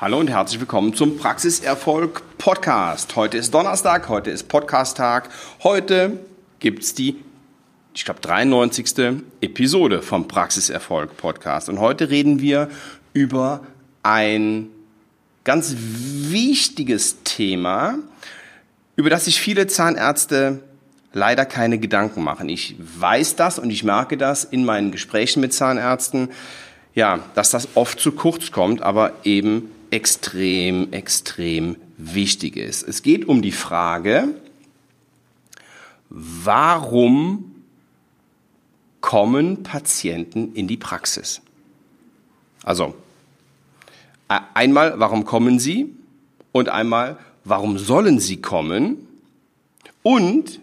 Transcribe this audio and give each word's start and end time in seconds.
Hallo 0.00 0.20
und 0.20 0.30
herzlich 0.30 0.60
willkommen 0.60 0.94
zum 0.94 1.18
Praxiserfolg 1.18 2.22
Podcast. 2.38 3.16
Heute 3.16 3.36
ist 3.36 3.52
Donnerstag, 3.52 4.08
heute 4.08 4.30
ist 4.30 4.46
Podcast-Tag. 4.46 5.28
Heute 5.64 6.20
gibt's 6.60 6.94
die, 6.94 7.16
ich 7.94 8.04
glaube, 8.04 8.20
93. 8.20 9.24
Episode 9.40 10.00
vom 10.00 10.28
Praxiserfolg 10.28 11.16
Podcast. 11.16 11.68
Und 11.68 11.80
heute 11.80 12.10
reden 12.10 12.40
wir 12.40 12.68
über 13.12 13.66
ein 14.04 14.68
ganz 15.42 15.74
wichtiges 15.76 17.24
Thema, 17.24 17.98
über 18.94 19.10
das 19.10 19.24
sich 19.24 19.40
viele 19.40 19.66
Zahnärzte 19.66 20.62
leider 21.12 21.44
keine 21.44 21.80
Gedanken 21.80 22.22
machen. 22.22 22.48
Ich 22.48 22.76
weiß 22.78 23.34
das 23.34 23.58
und 23.58 23.70
ich 23.70 23.82
merke 23.82 24.16
das 24.16 24.44
in 24.44 24.64
meinen 24.64 24.92
Gesprächen 24.92 25.40
mit 25.40 25.52
Zahnärzten, 25.52 26.28
ja, 26.94 27.18
dass 27.34 27.50
das 27.50 27.70
oft 27.74 27.98
zu 27.98 28.12
kurz 28.12 28.52
kommt, 28.52 28.80
aber 28.80 29.14
eben 29.24 29.72
extrem, 29.90 30.92
extrem 30.92 31.76
wichtig 31.96 32.56
ist. 32.56 32.82
Es 32.82 33.02
geht 33.02 33.26
um 33.26 33.42
die 33.42 33.52
Frage, 33.52 34.34
warum 36.08 37.54
kommen 39.00 39.62
Patienten 39.62 40.52
in 40.54 40.68
die 40.68 40.76
Praxis? 40.76 41.40
Also, 42.64 42.94
einmal, 44.28 44.98
warum 44.98 45.24
kommen 45.24 45.58
sie? 45.58 45.94
Und 46.52 46.68
einmal, 46.68 47.18
warum 47.44 47.78
sollen 47.78 48.20
sie 48.20 48.40
kommen? 48.40 49.06
Und 50.02 50.60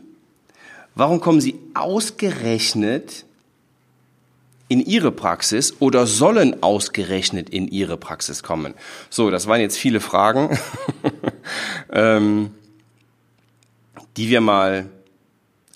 warum 0.95 1.19
kommen 1.19 1.41
sie 1.41 1.55
ausgerechnet 1.73 3.25
in 4.67 4.79
ihre 4.79 5.11
Praxis 5.11 5.75
oder 5.79 6.07
sollen 6.07 6.63
ausgerechnet 6.63 7.49
in 7.49 7.67
ihre 7.67 7.97
Praxis 7.97 8.43
kommen? 8.43 8.73
So, 9.09 9.29
das 9.29 9.47
waren 9.47 9.61
jetzt 9.61 9.77
viele 9.77 9.99
Fragen, 9.99 10.57
ähm, 11.91 12.51
die 14.17 14.29
wir 14.29 14.41
mal 14.41 14.89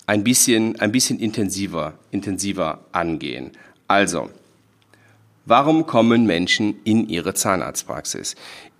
ein 0.06 0.24
bisschen, 0.24 0.80
ein 0.80 0.90
bisschen 0.90 1.20
intensiver, 1.20 1.94
intensiver 2.10 2.84
angehen. 2.90 3.52
Also, 3.86 4.30
warum 5.46 5.86
kommen 5.86 6.26
Menschen 6.26 6.80
in 6.84 7.08
ihre 7.08 7.34
Zahnarztpraxis? 7.34 8.34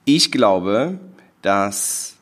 Ich 0.04 0.32
glaube, 0.32 0.98
dass 1.42 2.16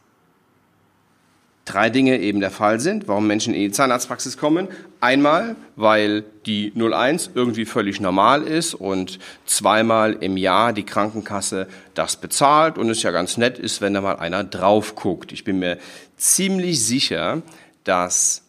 drei 1.69 1.91
Dinge 1.91 2.19
eben 2.19 2.41
der 2.41 2.51
Fall 2.51 2.81
sind, 2.81 3.09
warum 3.09 3.27
Menschen 3.27 3.55
in 3.55 3.61
die 3.61 3.71
Zahnarztpraxis 3.71 4.37
kommen. 4.37 4.69
Einmal, 5.01 5.57
weil 5.77 6.25
die 6.47 6.73
01 6.75 7.31
irgendwie 7.35 7.67
völlig 7.67 8.01
normal 8.01 8.43
ist 8.43 8.75
und 8.75 9.19
zweimal 9.47 10.15
im 10.21 10.37
Jahr 10.37 10.73
die 10.73 10.85
Krankenkasse 10.85 11.69
das 11.95 12.17
bezahlt 12.17 12.79
und 12.79 12.89
es 12.91 13.03
ja 13.03 13.11
ganz 13.11 13.37
nett 13.37 13.59
ist, 13.59 13.81
wenn 13.81 13.95
da 13.95 14.01
mal 14.01 14.17
einer 14.17 14.45
drauf 14.45 14.95
guckt. 14.95 15.33
Ich 15.33 15.45
bin 15.45 15.59
mir 15.59 15.79
ziemlich 16.17 16.85
sicher, 16.85 17.43
dass 17.85 18.43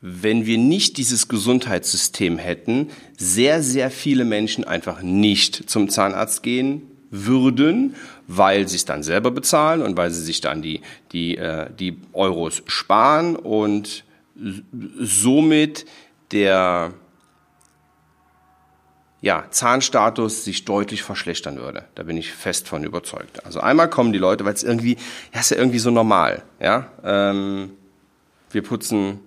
wenn 0.00 0.46
wir 0.46 0.58
nicht 0.58 0.96
dieses 0.96 1.28
Gesundheitssystem 1.28 2.38
hätten, 2.38 2.90
sehr, 3.16 3.62
sehr 3.62 3.90
viele 3.90 4.24
Menschen 4.24 4.64
einfach 4.64 5.02
nicht 5.02 5.68
zum 5.68 5.88
Zahnarzt 5.88 6.42
gehen 6.42 6.82
würden, 7.10 7.96
weil 8.28 8.68
sie 8.68 8.76
es 8.76 8.84
dann 8.84 9.02
selber 9.02 9.30
bezahlen 9.30 9.82
und 9.82 9.96
weil 9.96 10.10
sie 10.10 10.22
sich 10.22 10.40
dann 10.40 10.62
die, 10.62 10.82
die, 11.12 11.36
äh, 11.36 11.68
die 11.76 11.98
Euros 12.12 12.62
sparen 12.66 13.34
und 13.34 14.04
somit 15.00 15.86
der 16.30 16.92
ja, 19.20 19.46
Zahnstatus 19.50 20.44
sich 20.44 20.64
deutlich 20.64 21.02
verschlechtern 21.02 21.56
würde. 21.56 21.86
Da 21.96 22.04
bin 22.04 22.16
ich 22.16 22.32
fest 22.32 22.68
von 22.68 22.84
überzeugt. 22.84 23.44
Also 23.44 23.60
einmal 23.60 23.90
kommen 23.90 24.12
die 24.12 24.18
Leute, 24.18 24.44
weil 24.44 24.54
es 24.54 24.62
irgendwie, 24.62 24.96
ja, 25.34 25.40
ist 25.40 25.50
ja 25.50 25.56
irgendwie 25.56 25.80
so 25.80 25.90
normal. 25.90 26.42
Ja, 26.60 26.86
ähm, 27.02 27.72
wir 28.50 28.62
putzen 28.62 29.20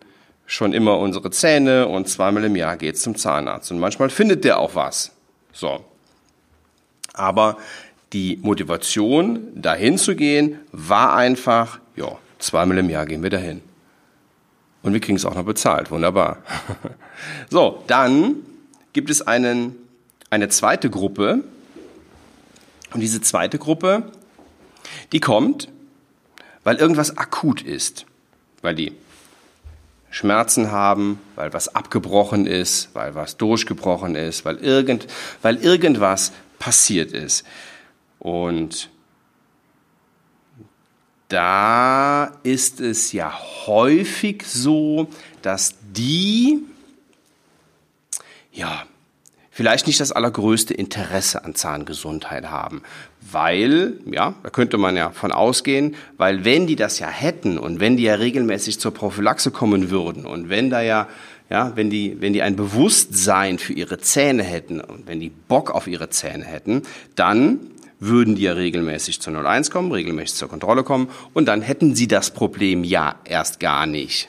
schon 0.45 0.73
immer 0.73 0.97
unsere 0.99 1.31
Zähne 1.31 1.87
und 1.87 2.07
zweimal 2.07 2.43
im 2.45 2.55
Jahr 2.55 2.77
geht's 2.77 3.01
zum 3.01 3.15
Zahnarzt 3.15 3.71
und 3.71 3.79
manchmal 3.79 4.09
findet 4.09 4.43
der 4.43 4.59
auch 4.59 4.75
was. 4.75 5.11
So, 5.51 5.83
aber 7.13 7.57
die 8.13 8.39
Motivation, 8.41 9.49
dahin 9.55 9.97
zu 9.97 10.15
gehen, 10.15 10.59
war 10.71 11.15
einfach, 11.15 11.79
ja, 11.95 12.17
zweimal 12.39 12.77
im 12.77 12.89
Jahr 12.89 13.05
gehen 13.05 13.23
wir 13.23 13.29
dahin. 13.29 13.61
Und 14.83 14.93
wir 14.93 14.99
kriegen 14.99 15.15
es 15.15 15.25
auch 15.25 15.35
noch 15.35 15.45
bezahlt. 15.45 15.91
Wunderbar. 15.91 16.37
so, 17.49 17.83
dann 17.87 18.37
gibt 18.93 19.09
es 19.09 19.21
einen, 19.21 19.75
eine 20.29 20.49
zweite 20.49 20.89
Gruppe. 20.89 21.43
Und 22.93 22.99
diese 22.99 23.21
zweite 23.21 23.57
Gruppe, 23.57 24.03
die 25.11 25.19
kommt, 25.19 25.69
weil 26.63 26.77
irgendwas 26.77 27.17
akut 27.17 27.61
ist. 27.61 28.05
Weil 28.61 28.75
die 28.75 28.93
Schmerzen 30.09 30.71
haben, 30.71 31.19
weil 31.35 31.53
was 31.53 31.73
abgebrochen 31.73 32.45
ist, 32.45 32.89
weil 32.93 33.15
was 33.15 33.37
durchgebrochen 33.37 34.15
ist, 34.15 34.43
weil, 34.43 34.57
irgend, 34.57 35.07
weil 35.41 35.55
irgendwas 35.57 36.33
passiert 36.59 37.13
ist. 37.13 37.45
Und 38.21 38.91
da 41.27 42.37
ist 42.43 42.79
es 42.79 43.13
ja 43.13 43.33
häufig 43.65 44.43
so, 44.45 45.07
dass 45.41 45.73
die, 45.91 46.59
ja, 48.53 48.83
vielleicht 49.49 49.87
nicht 49.87 49.99
das 49.99 50.11
allergrößte 50.11 50.75
Interesse 50.75 51.43
an 51.43 51.55
Zahngesundheit 51.55 52.51
haben, 52.51 52.83
weil, 53.21 53.93
ja, 54.05 54.35
da 54.43 54.51
könnte 54.51 54.77
man 54.77 54.95
ja 54.95 55.09
von 55.09 55.31
ausgehen, 55.31 55.95
weil 56.17 56.45
wenn 56.45 56.67
die 56.67 56.75
das 56.75 56.99
ja 56.99 57.07
hätten 57.07 57.57
und 57.57 57.79
wenn 57.79 57.97
die 57.97 58.03
ja 58.03 58.13
regelmäßig 58.13 58.79
zur 58.79 58.93
Prophylaxe 58.93 59.49
kommen 59.49 59.89
würden 59.89 60.27
und 60.27 60.49
wenn 60.49 60.69
da 60.69 60.81
ja 60.81 61.07
ja, 61.49 61.75
wenn 61.75 61.89
die, 61.89 62.21
wenn 62.21 62.31
die 62.31 62.43
ein 62.43 62.55
Bewusstsein 62.55 63.59
für 63.59 63.73
ihre 63.73 63.97
Zähne 63.97 64.41
hätten 64.41 64.79
und 64.79 65.07
wenn 65.07 65.19
die 65.19 65.29
Bock 65.31 65.71
auf 65.71 65.85
ihre 65.85 66.09
Zähne 66.09 66.45
hätten, 66.45 66.83
dann 67.15 67.59
würden 68.01 68.35
die 68.35 68.41
ja 68.41 68.53
regelmäßig 68.53 69.21
zur 69.21 69.33
01 69.33 69.69
kommen, 69.69 69.91
regelmäßig 69.91 70.35
zur 70.35 70.49
Kontrolle 70.49 70.83
kommen 70.83 71.07
und 71.33 71.45
dann 71.45 71.61
hätten 71.61 71.95
sie 71.95 72.07
das 72.07 72.31
Problem 72.31 72.83
ja 72.83 73.15
erst 73.23 73.59
gar 73.59 73.85
nicht. 73.85 74.27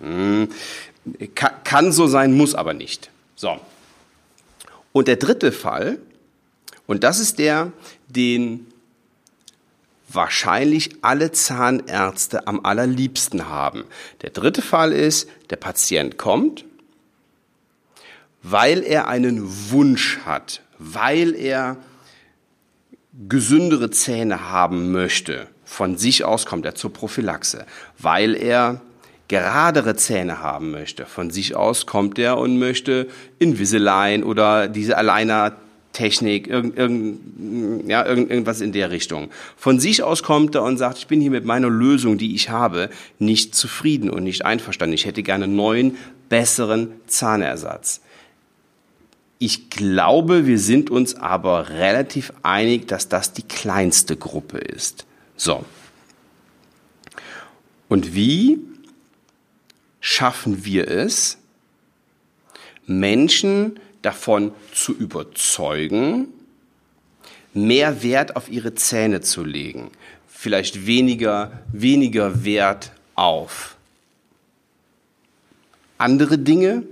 Hm, 0.00 0.48
kann 1.64 1.92
so 1.92 2.06
sein, 2.06 2.34
muss 2.36 2.54
aber 2.54 2.74
nicht. 2.74 3.10
So. 3.34 3.58
Und 4.92 5.08
der 5.08 5.16
dritte 5.16 5.50
Fall, 5.50 5.98
und 6.86 7.04
das 7.04 7.18
ist 7.18 7.38
der, 7.38 7.72
den 8.08 8.66
wahrscheinlich 10.08 10.96
alle 11.02 11.32
Zahnärzte 11.32 12.46
am 12.46 12.60
allerliebsten 12.64 13.48
haben. 13.48 13.84
Der 14.22 14.30
dritte 14.30 14.62
Fall 14.62 14.92
ist, 14.92 15.28
der 15.50 15.56
Patient 15.56 16.18
kommt, 16.18 16.64
weil 18.42 18.82
er 18.82 19.08
einen 19.08 19.70
Wunsch 19.70 20.18
hat, 20.26 20.60
weil 20.78 21.34
er 21.34 21.78
gesündere 23.28 23.90
Zähne 23.90 24.50
haben 24.50 24.92
möchte. 24.92 25.46
Von 25.64 25.96
sich 25.96 26.24
aus 26.24 26.46
kommt 26.46 26.64
er 26.66 26.74
zur 26.74 26.92
Prophylaxe, 26.92 27.66
weil 27.98 28.34
er 28.34 28.80
geradere 29.28 29.96
Zähne 29.96 30.40
haben 30.40 30.70
möchte. 30.70 31.06
Von 31.06 31.30
sich 31.30 31.56
aus 31.56 31.86
kommt 31.86 32.18
er 32.18 32.38
und 32.38 32.58
möchte 32.58 33.08
Invisalign 33.38 34.22
oder 34.22 34.68
diese 34.68 34.96
Aligner 34.96 35.56
Technik, 35.96 36.46
irgend, 36.46 36.76
irgend, 36.76 37.88
ja, 37.88 38.04
irgend, 38.04 38.30
irgendwas 38.30 38.60
in 38.60 38.72
der 38.72 38.90
Richtung. 38.90 39.30
Von 39.56 39.80
sich 39.80 40.02
aus 40.02 40.22
kommt 40.22 40.54
er 40.54 40.62
und 40.62 40.76
sagt, 40.76 40.98
ich 40.98 41.06
bin 41.06 41.22
hier 41.22 41.30
mit 41.30 41.46
meiner 41.46 41.70
Lösung, 41.70 42.18
die 42.18 42.34
ich 42.34 42.50
habe, 42.50 42.90
nicht 43.18 43.54
zufrieden 43.54 44.10
und 44.10 44.22
nicht 44.22 44.44
einverstanden. 44.44 44.92
Ich 44.92 45.06
hätte 45.06 45.22
gerne 45.22 45.44
einen 45.44 45.56
neuen, 45.56 45.96
besseren 46.28 46.88
Zahnersatz. 47.06 48.02
Ich 49.38 49.68
glaube, 49.68 50.46
wir 50.46 50.58
sind 50.58 50.90
uns 50.90 51.14
aber 51.14 51.68
relativ 51.68 52.32
einig, 52.42 52.88
dass 52.88 53.08
das 53.08 53.32
die 53.32 53.42
kleinste 53.42 54.16
Gruppe 54.16 54.58
ist. 54.58 55.06
So. 55.36 55.64
Und 57.88 58.14
wie 58.14 58.58
schaffen 60.00 60.64
wir 60.64 60.88
es, 60.88 61.38
Menschen 62.86 63.78
davon 64.02 64.52
zu 64.72 64.94
überzeugen, 64.96 66.28
mehr 67.52 68.02
Wert 68.02 68.36
auf 68.36 68.48
ihre 68.48 68.74
Zähne 68.74 69.20
zu 69.20 69.44
legen, 69.44 69.90
vielleicht 70.28 70.86
weniger, 70.86 71.62
weniger 71.72 72.44
Wert 72.44 72.92
auf 73.14 73.76
andere 75.98 76.38
Dinge 76.38 76.82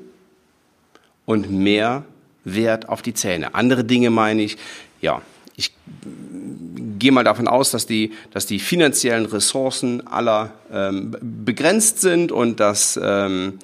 und 1.26 1.50
mehr 1.50 2.04
Wert 2.44 2.88
auf 2.88 3.02
die 3.02 3.14
Zähne. 3.14 3.54
Andere 3.54 3.84
Dinge 3.84 4.10
meine 4.10 4.42
ich, 4.42 4.56
ja, 5.00 5.22
ich 5.56 5.72
gehe 6.98 7.12
mal 7.12 7.24
davon 7.24 7.48
aus, 7.48 7.70
dass 7.70 7.86
die, 7.86 8.12
dass 8.32 8.46
die 8.46 8.58
finanziellen 8.58 9.26
Ressourcen 9.26 10.06
aller 10.06 10.52
ähm, 10.72 11.16
begrenzt 11.20 12.00
sind 12.00 12.32
und 12.32 12.60
dass 12.60 12.98
ähm, 13.02 13.58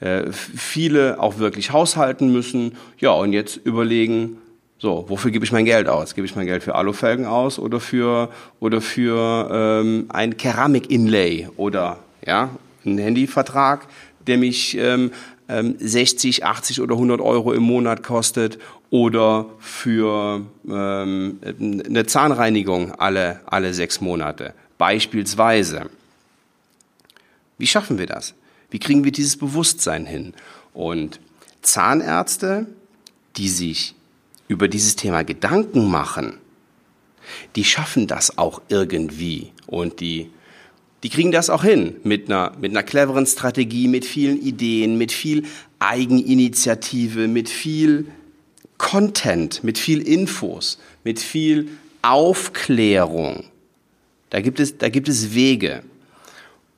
äh, 0.00 0.30
viele 0.32 1.20
auch 1.20 1.38
wirklich 1.38 1.72
haushalten 1.72 2.32
müssen. 2.32 2.76
Ja, 2.98 3.10
und 3.10 3.32
jetzt 3.32 3.56
überlegen 3.56 4.38
So, 4.78 5.04
wofür 5.06 5.30
gebe 5.30 5.44
ich 5.44 5.52
mein 5.52 5.64
Geld 5.64 5.88
aus? 5.88 6.16
Gebe 6.16 6.26
ich 6.26 6.34
mein 6.34 6.46
Geld 6.46 6.64
für 6.64 6.74
Alufelgen 6.74 7.24
aus 7.24 7.60
oder 7.60 7.78
für 7.78 8.30
oder 8.58 8.80
für 8.80 9.48
ähm, 9.52 10.06
ein 10.08 10.36
Keramik-Inlay 10.36 11.50
oder 11.56 12.00
ja 12.26 12.50
einen 12.84 12.98
Handyvertrag, 12.98 13.86
der 14.26 14.38
mich 14.38 14.76
ähm, 14.76 15.12
60, 15.78 16.42
ähm, 16.42 16.46
80 16.46 16.80
oder 16.80 16.94
100 16.94 17.20
Euro 17.20 17.52
im 17.52 17.62
Monat 17.62 18.02
kostet 18.02 18.58
oder 18.90 19.46
für 19.58 20.46
ähm, 20.68 21.40
eine 21.58 22.06
Zahnreinigung 22.06 22.92
alle, 22.92 23.40
alle 23.46 23.74
sechs 23.74 24.00
Monate. 24.00 24.54
Beispielsweise. 24.78 25.90
Wie 27.58 27.66
schaffen 27.66 27.98
wir 27.98 28.06
das? 28.06 28.34
Wie 28.70 28.78
kriegen 28.78 29.04
wir 29.04 29.12
dieses 29.12 29.36
Bewusstsein 29.36 30.06
hin? 30.06 30.34
Und 30.74 31.20
Zahnärzte, 31.60 32.66
die 33.36 33.48
sich 33.48 33.94
über 34.48 34.68
dieses 34.68 34.96
Thema 34.96 35.22
Gedanken 35.22 35.90
machen, 35.90 36.38
die 37.56 37.64
schaffen 37.64 38.06
das 38.06 38.38
auch 38.38 38.62
irgendwie 38.68 39.52
und 39.66 40.00
die 40.00 40.30
die 41.02 41.08
kriegen 41.08 41.32
das 41.32 41.50
auch 41.50 41.64
hin 41.64 41.96
mit 42.04 42.30
einer, 42.30 42.52
mit 42.60 42.70
einer 42.70 42.82
cleveren 42.82 43.26
Strategie, 43.26 43.88
mit 43.88 44.04
vielen 44.04 44.40
Ideen, 44.40 44.96
mit 44.98 45.10
viel 45.10 45.44
Eigeninitiative, 45.80 47.26
mit 47.26 47.48
viel 47.48 48.06
Content, 48.78 49.64
mit 49.64 49.78
viel 49.78 50.00
Infos, 50.00 50.78
mit 51.02 51.18
viel 51.18 51.68
Aufklärung. 52.02 53.44
Da 54.30 54.40
gibt 54.40 54.60
es, 54.60 54.78
da 54.78 54.88
gibt 54.88 55.08
es 55.08 55.34
Wege. 55.34 55.82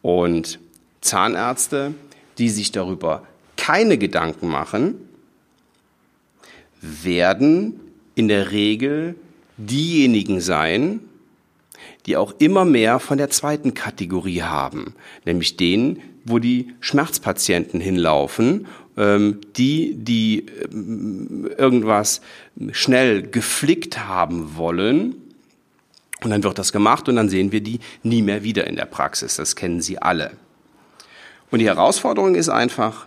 Und 0.03 0.59
Zahnärzte, 1.01 1.95
die 2.39 2.49
sich 2.49 2.73
darüber 2.73 3.27
keine 3.57 3.99
Gedanken 3.99 4.49
machen, 4.49 4.97
werden 6.81 7.81
in 8.15 8.29
der 8.29 8.51
Regel 8.51 9.15
diejenigen 9.57 10.41
sein, 10.41 11.01
die 12.07 12.17
auch 12.17 12.35
immer 12.39 12.65
mehr 12.65 12.99
von 12.99 13.19
der 13.19 13.31
zweiten 13.31 13.75
Kategorie 13.75 14.43
haben, 14.43 14.95
nämlich 15.25 15.57
denen, 15.57 16.01
wo 16.25 16.39
die 16.39 16.75
Schmerzpatienten 16.81 17.81
hinlaufen, 17.81 18.67
ähm, 18.97 19.41
die, 19.57 19.95
die 19.97 20.47
ähm, 20.73 21.51
irgendwas 21.57 22.21
schnell 22.73 23.23
geflickt 23.23 24.07
haben 24.07 24.57
wollen. 24.57 25.17
Und 26.23 26.31
dann 26.31 26.43
wird 26.43 26.59
das 26.59 26.73
gemacht 26.73 27.09
und 27.09 27.17
dann 27.17 27.29
sehen 27.29 27.53
wir 27.53 27.61
die 27.61 27.81
nie 28.03 28.23
mehr 28.23 28.43
wieder 28.45 28.67
in 28.67 28.77
der 28.77 28.87
Praxis. 28.87 29.37
Das 29.37 29.57
kennen 29.57 29.83
Sie 29.83 29.99
alle. 29.99 30.33
Und 31.51 31.59
die 31.59 31.67
Herausforderung 31.67 32.35
ist 32.35 32.49
einfach, 32.49 33.07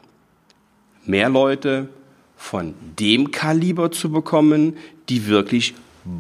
mehr 1.06 1.30
Leute 1.30 1.90
von 2.36 2.76
dem 3.00 3.32
Kaliber 3.32 3.92
zu 3.92 4.12
bekommen, 4.12 4.78
die 5.10 5.28
wirklich 5.28 5.74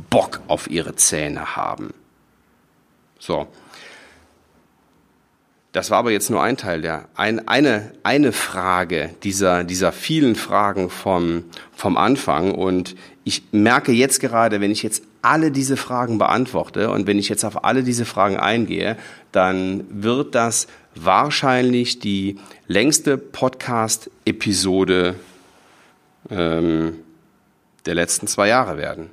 Bock 0.10 0.42
auf 0.48 0.70
ihre 0.70 0.96
Zähne 0.96 1.56
haben. 1.56 1.94
So. 3.20 3.48
Das 5.78 5.92
war 5.92 6.00
aber 6.00 6.12
jetzt 6.12 6.32
nur 6.32 6.42
ein 6.42 6.58
Teil 6.58 6.82
der, 6.82 7.08
ein, 7.16 7.48
eine, 7.48 7.92
eine 8.02 8.32
Frage 8.32 9.12
dieser, 9.22 9.64
dieser 9.64 9.92
vielen 9.92 10.36
Fragen 10.36 10.90
vom, 10.90 11.44
vom 11.76 11.98
Anfang. 11.98 12.56
Und 12.56 12.96
ich 13.26 13.44
merke 13.52 13.92
jetzt 13.92 14.20
gerade, 14.20 14.60
wenn 14.60 14.72
ich 14.72 14.82
jetzt 14.82 15.04
alle 15.22 15.52
diese 15.52 15.78
Fragen 15.78 16.18
beantworte 16.18 16.90
und 16.90 17.06
wenn 17.06 17.20
ich 17.20 17.30
jetzt 17.30 17.44
auf 17.44 17.64
alle 17.64 17.84
diese 17.84 18.06
Fragen 18.06 18.38
eingehe, 18.38 18.98
dann 19.32 19.84
wird 19.90 20.34
das 20.34 20.68
wahrscheinlich 20.96 22.00
die 22.00 22.38
längste 22.68 23.18
Podcast-Episode 23.18 25.16
ähm, 26.32 26.96
der 27.86 27.94
letzten 27.94 28.26
zwei 28.28 28.48
Jahre 28.48 28.78
werden. 28.78 29.12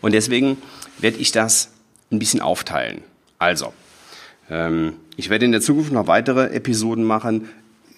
Und 0.00 0.14
deswegen 0.14 0.56
werde 0.98 1.18
ich 1.18 1.30
das 1.30 1.70
ein 2.10 2.18
bisschen 2.18 2.40
aufteilen. 2.40 3.02
Also, 3.42 3.72
ähm, 4.50 4.92
ich 5.16 5.28
werde 5.28 5.46
in 5.46 5.50
der 5.50 5.60
Zukunft 5.60 5.90
noch 5.90 6.06
weitere 6.06 6.54
Episoden 6.54 7.02
machen, 7.02 7.48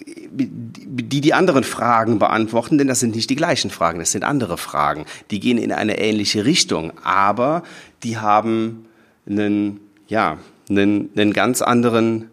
die 0.07 1.21
die 1.21 1.35
anderen 1.35 1.65
Fragen 1.65 2.19
beantworten, 2.19 2.79
denn 2.79 2.89
das 2.89 3.01
sind 3.01 3.15
nicht 3.15 3.29
die 3.29 3.37
gleichen 3.37 3.69
Fragen, 3.69 3.99
das 3.99 4.13
sind 4.13 4.25
andere 4.25 4.57
Fragen. 4.57 5.05
Die 5.31 5.41
gehen 5.41 5.59
in 5.59 5.71
eine 5.71 5.99
ähnliche 5.99 6.47
Richtung, 6.47 6.93
aber 7.05 7.63
die 8.05 8.17
haben 8.17 8.87
einen, 9.29 9.81
ja, 10.09 10.39
einen, 10.71 11.11
einen 11.15 11.35
ganz 11.35 11.61
anderen 11.61 12.31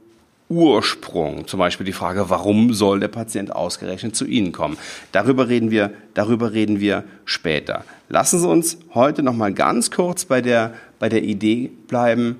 Ursprung. 0.47 1.47
Zum 1.47 1.59
Beispiel 1.59 1.85
die 1.85 1.91
Frage, 1.91 2.29
warum 2.29 2.73
soll 2.73 3.01
der 3.01 3.09
Patient 3.09 3.53
ausgerechnet 3.53 4.15
zu 4.15 4.25
Ihnen 4.25 4.53
kommen? 4.53 4.77
Darüber 5.11 5.49
reden 5.49 5.69
wir, 5.69 5.91
darüber 6.13 6.53
reden 6.53 6.79
wir 6.79 7.03
später. 7.25 7.83
Lassen 8.07 8.39
Sie 8.39 8.47
uns 8.47 8.77
heute 8.93 9.21
noch 9.21 9.35
mal 9.35 9.53
ganz 9.53 9.91
kurz 9.91 10.23
bei 10.23 10.39
der, 10.39 10.75
bei 10.97 11.09
der 11.09 11.23
Idee 11.23 11.71
bleiben, 11.89 12.37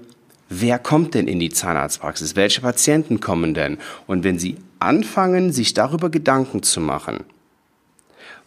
wer 0.51 0.77
kommt 0.77 1.15
denn 1.15 1.27
in 1.27 1.39
die 1.39 1.49
Zahnarztpraxis? 1.49 2.35
Welche 2.35 2.61
Patienten 2.61 3.19
kommen 3.19 3.53
denn? 3.53 3.77
Und 4.05 4.23
wenn 4.23 4.37
Sie 4.37 4.57
anfangen, 4.79 5.51
sich 5.51 5.73
darüber 5.73 6.09
Gedanken 6.09 6.61
zu 6.61 6.81
machen, 6.81 7.23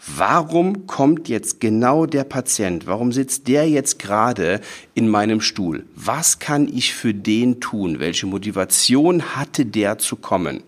warum 0.06 0.86
kommt 0.86 1.28
jetzt 1.28 1.60
genau 1.60 2.04
der 2.04 2.24
Patient? 2.24 2.86
Warum 2.86 3.10
sitzt 3.10 3.48
der 3.48 3.68
jetzt 3.68 3.98
gerade 3.98 4.60
in 4.92 5.08
meinem 5.08 5.40
Stuhl? 5.40 5.86
Was 5.96 6.38
kann 6.38 6.68
ich 6.68 6.94
für 6.94 7.14
den 7.14 7.60
tun? 7.60 7.98
Welche 7.98 8.26
Motivation 8.26 9.34
hatte 9.34 9.64
der 9.64 9.98
zu 9.98 10.16
kommen? 10.16 10.62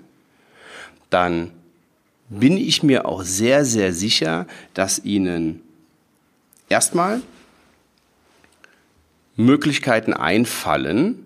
Dann 1.11 1.51
bin 2.29 2.57
ich 2.57 2.83
mir 2.83 3.07
auch 3.07 3.23
sehr, 3.23 3.65
sehr 3.65 3.93
sicher, 3.93 4.47
dass 4.75 5.05
Ihnen 5.05 5.61
erstmal 6.69 7.21
Möglichkeiten 9.37 10.15
einfallen, 10.15 11.26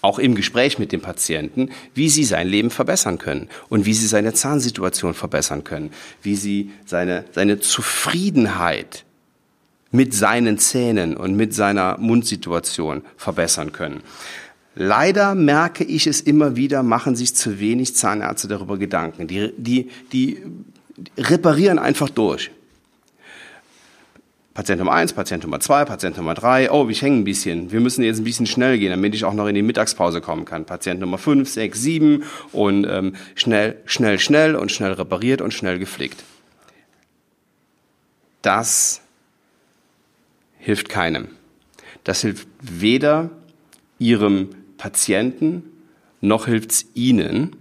auch 0.00 0.18
im 0.18 0.34
Gespräch 0.34 0.78
mit 0.78 0.92
dem 0.92 1.00
Patienten, 1.00 1.70
wie 1.94 2.08
sie 2.08 2.24
sein 2.24 2.46
Leben 2.46 2.70
verbessern 2.70 3.18
können 3.18 3.48
und 3.68 3.84
wie 3.84 3.94
sie 3.94 4.06
seine 4.06 4.32
Zahnsituation 4.32 5.14
verbessern 5.14 5.64
können, 5.64 5.90
wie 6.22 6.36
sie 6.36 6.70
seine, 6.86 7.24
seine 7.32 7.58
Zufriedenheit 7.60 9.04
mit 9.90 10.14
seinen 10.14 10.58
Zähnen 10.58 11.16
und 11.16 11.34
mit 11.34 11.54
seiner 11.54 11.96
Mundsituation 11.98 13.02
verbessern 13.16 13.72
können. 13.72 14.02
Leider 14.74 15.34
merke 15.34 15.82
ich 15.82 16.06
es 16.06 16.20
immer 16.20 16.54
wieder, 16.54 16.82
machen 16.82 17.16
sich 17.16 17.34
zu 17.34 17.58
wenig 17.58 17.96
Zahnärzte 17.96 18.46
darüber 18.46 18.78
Gedanken. 18.78 19.26
Die, 19.26 19.52
die, 19.56 19.90
die 20.12 20.40
reparieren 21.16 21.78
einfach 21.80 22.10
durch. 22.10 22.52
Patient 24.58 24.80
Nummer 24.80 24.94
eins, 24.94 25.12
Patient 25.12 25.44
Nummer 25.44 25.60
zwei, 25.60 25.84
Patient 25.84 26.16
Nummer 26.16 26.34
drei. 26.34 26.68
Oh, 26.72 26.88
ich 26.88 27.00
hänge 27.00 27.18
ein 27.18 27.22
bisschen. 27.22 27.70
Wir 27.70 27.78
müssen 27.78 28.02
jetzt 28.02 28.18
ein 28.18 28.24
bisschen 28.24 28.46
schnell 28.46 28.76
gehen, 28.76 28.90
damit 28.90 29.14
ich 29.14 29.24
auch 29.24 29.32
noch 29.32 29.46
in 29.46 29.54
die 29.54 29.62
Mittagspause 29.62 30.20
kommen 30.20 30.46
kann. 30.46 30.64
Patient 30.64 30.98
Nummer 30.98 31.16
fünf, 31.16 31.48
sechs, 31.48 31.80
sieben 31.80 32.24
und 32.50 32.84
ähm, 32.90 33.14
schnell, 33.36 33.76
schnell, 33.84 34.18
schnell 34.18 34.56
und 34.56 34.72
schnell 34.72 34.90
repariert 34.94 35.42
und 35.42 35.54
schnell 35.54 35.78
gepflegt. 35.78 36.24
Das 38.42 39.00
hilft 40.58 40.88
keinem. 40.88 41.28
Das 42.02 42.22
hilft 42.22 42.48
weder 42.60 43.30
Ihrem 44.00 44.48
Patienten 44.76 45.62
noch 46.20 46.46
hilft's 46.46 46.86
Ihnen, 46.94 47.54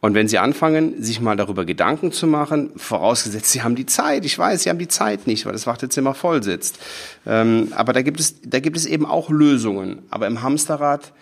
und 0.00 0.14
wenn 0.14 0.28
Sie 0.28 0.38
anfangen, 0.38 1.02
sich 1.02 1.20
mal 1.20 1.36
darüber 1.36 1.66
Gedanken 1.66 2.10
zu 2.10 2.26
machen, 2.26 2.70
vorausgesetzt, 2.76 3.50
Sie 3.50 3.62
haben 3.62 3.76
die 3.76 3.84
Zeit, 3.84 4.24
ich 4.24 4.38
weiß, 4.38 4.62
Sie 4.62 4.70
haben 4.70 4.78
die 4.78 4.88
Zeit 4.88 5.26
nicht, 5.26 5.44
weil 5.44 5.52
das 5.52 5.66
Wartezimmer 5.66 6.14
voll 6.14 6.42
sitzt. 6.42 6.78
Ähm, 7.26 7.72
aber 7.76 7.92
da 7.92 8.00
gibt 8.00 8.18
es, 8.18 8.36
da 8.42 8.60
gibt 8.60 8.78
es 8.78 8.86
eben 8.86 9.04
auch 9.04 9.28
Lösungen. 9.28 10.02
Aber 10.08 10.26
im 10.26 10.40
Hamsterrad 10.42 11.12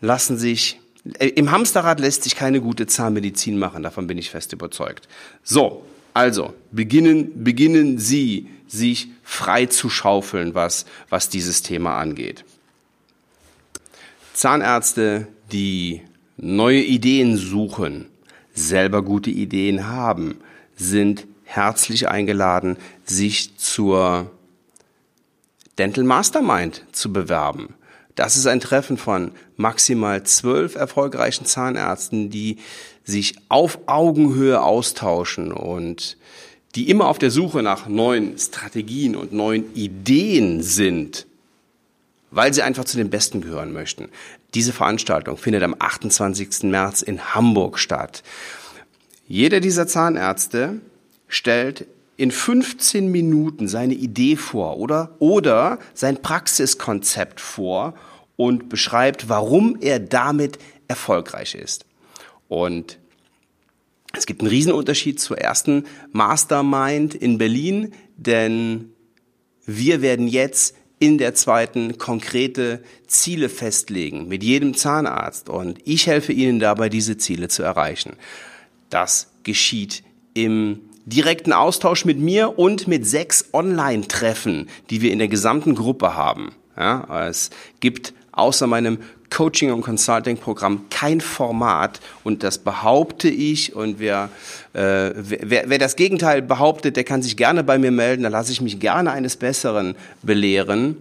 lassen 0.00 0.38
sich, 0.38 0.80
äh, 1.18 1.28
im 1.28 1.50
Hamsterrad 1.50 1.98
lässt 1.98 2.22
sich 2.22 2.36
keine 2.36 2.60
gute 2.60 2.86
Zahnmedizin 2.86 3.58
machen, 3.58 3.82
davon 3.82 4.06
bin 4.06 4.18
ich 4.18 4.30
fest 4.30 4.52
überzeugt. 4.52 5.08
So, 5.42 5.84
also, 6.14 6.54
beginnen, 6.70 7.42
beginnen 7.42 7.98
Sie, 7.98 8.48
sich 8.68 9.08
frei 9.24 9.66
zu 9.66 9.90
schaufeln, 9.90 10.54
was, 10.54 10.86
was 11.08 11.28
dieses 11.28 11.62
Thema 11.62 11.98
angeht. 11.98 12.44
Zahnärzte, 14.32 15.26
die 15.50 16.02
neue 16.40 16.82
Ideen 16.82 17.36
suchen, 17.36 18.06
selber 18.54 19.02
gute 19.02 19.30
Ideen 19.30 19.88
haben, 19.88 20.36
sind 20.76 21.26
herzlich 21.44 22.08
eingeladen, 22.08 22.76
sich 23.04 23.56
zur 23.56 24.30
Dental 25.78 26.04
Mastermind 26.04 26.84
zu 26.92 27.12
bewerben. 27.12 27.74
Das 28.14 28.36
ist 28.36 28.46
ein 28.46 28.60
Treffen 28.60 28.96
von 28.96 29.32
maximal 29.56 30.22
zwölf 30.24 30.74
erfolgreichen 30.74 31.46
Zahnärzten, 31.46 32.30
die 32.30 32.58
sich 33.04 33.36
auf 33.48 33.78
Augenhöhe 33.86 34.60
austauschen 34.60 35.52
und 35.52 36.16
die 36.74 36.88
immer 36.88 37.08
auf 37.08 37.18
der 37.18 37.30
Suche 37.30 37.62
nach 37.62 37.88
neuen 37.88 38.38
Strategien 38.38 39.16
und 39.16 39.32
neuen 39.32 39.74
Ideen 39.74 40.62
sind, 40.62 41.26
weil 42.30 42.54
sie 42.54 42.62
einfach 42.62 42.84
zu 42.84 42.96
den 42.96 43.10
Besten 43.10 43.40
gehören 43.40 43.72
möchten. 43.72 44.08
Diese 44.54 44.72
Veranstaltung 44.72 45.36
findet 45.36 45.62
am 45.62 45.74
28. 45.78 46.64
März 46.64 47.02
in 47.02 47.34
Hamburg 47.34 47.78
statt. 47.78 48.22
Jeder 49.26 49.60
dieser 49.60 49.86
Zahnärzte 49.86 50.80
stellt 51.28 51.86
in 52.16 52.30
15 52.30 53.10
Minuten 53.10 53.68
seine 53.68 53.94
Idee 53.94 54.36
vor 54.36 54.78
oder, 54.78 55.14
oder 55.18 55.78
sein 55.94 56.20
Praxiskonzept 56.20 57.40
vor 57.40 57.94
und 58.36 58.68
beschreibt, 58.68 59.28
warum 59.28 59.78
er 59.80 60.00
damit 60.00 60.58
erfolgreich 60.88 61.54
ist. 61.54 61.86
Und 62.48 62.98
es 64.12 64.26
gibt 64.26 64.40
einen 64.40 64.50
Riesenunterschied 64.50 65.20
zur 65.20 65.38
ersten 65.38 65.84
Mastermind 66.12 67.14
in 67.14 67.38
Berlin, 67.38 67.92
denn 68.16 68.92
wir 69.64 70.02
werden 70.02 70.26
jetzt 70.26 70.74
in 71.00 71.18
der 71.18 71.34
zweiten 71.34 71.98
konkrete 71.98 72.84
Ziele 73.08 73.48
festlegen 73.48 74.28
mit 74.28 74.44
jedem 74.44 74.74
Zahnarzt 74.74 75.48
und 75.48 75.78
ich 75.84 76.06
helfe 76.06 76.32
Ihnen 76.32 76.60
dabei, 76.60 76.88
diese 76.88 77.16
Ziele 77.16 77.48
zu 77.48 77.62
erreichen. 77.64 78.12
Das 78.90 79.28
geschieht 79.42 80.04
im 80.34 80.82
direkten 81.06 81.52
Austausch 81.52 82.04
mit 82.04 82.20
mir 82.20 82.58
und 82.58 82.86
mit 82.86 83.06
sechs 83.06 83.46
Online-Treffen, 83.52 84.68
die 84.90 85.00
wir 85.00 85.10
in 85.10 85.18
der 85.18 85.28
gesamten 85.28 85.74
Gruppe 85.74 86.14
haben. 86.14 86.52
Ja, 86.76 87.26
es 87.26 87.50
gibt 87.80 88.14
außer 88.32 88.66
meinem 88.66 88.98
Coaching- 89.30 89.72
und 89.72 89.82
Consulting-Programm 89.82 90.86
kein 90.90 91.20
Format. 91.20 92.00
Und 92.24 92.42
das 92.42 92.58
behaupte 92.58 93.28
ich. 93.28 93.74
Und 93.74 93.98
wer, 93.98 94.28
äh, 94.72 95.12
wer, 95.14 95.70
wer 95.70 95.78
das 95.78 95.96
Gegenteil 95.96 96.42
behauptet, 96.42 96.96
der 96.96 97.04
kann 97.04 97.22
sich 97.22 97.36
gerne 97.36 97.64
bei 97.64 97.78
mir 97.78 97.92
melden, 97.92 98.24
da 98.24 98.28
lasse 98.28 98.52
ich 98.52 98.60
mich 98.60 98.80
gerne 98.80 99.12
eines 99.12 99.36
Besseren 99.36 99.94
belehren. 100.22 100.96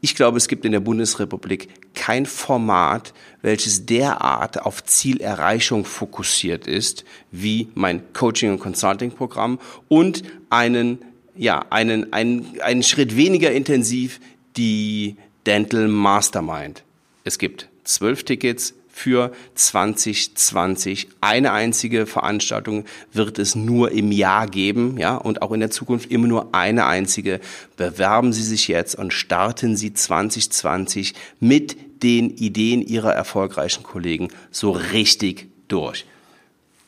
Ich 0.00 0.14
glaube, 0.14 0.36
es 0.36 0.46
gibt 0.46 0.64
in 0.64 0.72
der 0.72 0.80
Bundesrepublik 0.80 1.68
kein 1.94 2.26
Format, 2.26 3.12
welches 3.42 3.86
derart 3.86 4.62
auf 4.62 4.84
Zielerreichung 4.84 5.84
fokussiert 5.84 6.66
ist, 6.66 7.04
wie 7.30 7.68
mein 7.74 8.12
Coaching- 8.12 8.52
und 8.52 8.60
Consulting-Programm 8.60 9.58
und 9.88 10.22
einen, 10.48 10.98
ja, 11.34 11.64
einen, 11.70 12.12
einen, 12.12 12.60
einen 12.60 12.82
Schritt 12.82 13.16
weniger 13.16 13.50
intensiv 13.50 14.20
die 14.56 15.16
Dental 15.46 15.88
Mastermind. 15.88 16.82
Es 17.24 17.38
gibt 17.38 17.68
zwölf 17.84 18.24
Tickets 18.24 18.74
für 18.88 19.32
2020. 19.54 21.08
Eine 21.20 21.52
einzige 21.52 22.06
Veranstaltung 22.06 22.84
wird 23.12 23.38
es 23.38 23.54
nur 23.54 23.92
im 23.92 24.10
Jahr 24.10 24.48
geben, 24.48 24.96
ja, 24.98 25.16
und 25.16 25.42
auch 25.42 25.52
in 25.52 25.60
der 25.60 25.70
Zukunft 25.70 26.10
immer 26.10 26.26
nur 26.26 26.54
eine 26.54 26.86
einzige. 26.86 27.40
Bewerben 27.76 28.32
Sie 28.32 28.42
sich 28.42 28.68
jetzt 28.68 28.94
und 28.94 29.12
starten 29.12 29.76
Sie 29.76 29.92
2020 29.92 31.14
mit 31.40 31.76
den 32.02 32.30
Ideen 32.30 32.82
Ihrer 32.82 33.12
erfolgreichen 33.12 33.82
Kollegen 33.82 34.28
so 34.50 34.70
richtig 34.70 35.46
durch. 35.68 36.06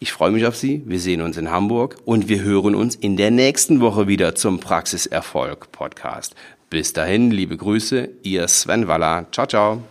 Ich 0.00 0.12
freue 0.12 0.30
mich 0.30 0.46
auf 0.46 0.56
Sie. 0.56 0.82
Wir 0.86 1.00
sehen 1.00 1.22
uns 1.22 1.36
in 1.36 1.50
Hamburg 1.50 1.96
und 2.04 2.28
wir 2.28 2.40
hören 2.42 2.74
uns 2.74 2.94
in 2.94 3.16
der 3.16 3.30
nächsten 3.30 3.80
Woche 3.80 4.08
wieder 4.08 4.34
zum 4.34 4.60
Praxiserfolg 4.60 5.72
Podcast. 5.72 6.34
Bis 6.70 6.92
dahin, 6.92 7.30
liebe 7.30 7.56
Grüße, 7.56 8.10
Ihr 8.22 8.46
Sven 8.46 8.88
Waller. 8.88 9.26
Ciao, 9.32 9.46
ciao. 9.46 9.82